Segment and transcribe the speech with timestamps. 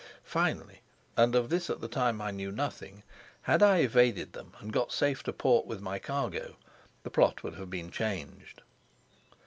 [0.25, 0.79] Finally
[1.15, 3.03] and of this at the time I knew nothing
[3.43, 6.55] had I evaded them and got safe to port with my cargo,
[7.03, 8.61] the plot would have been changed.